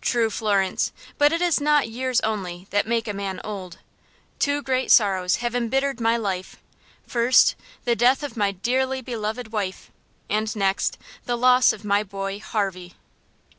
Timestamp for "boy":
12.02-12.38